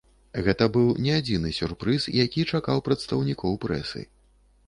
[0.45, 4.01] Гэта быў не адзіны сюрпрыз, які чакаў прадстаўнікоў прэсы.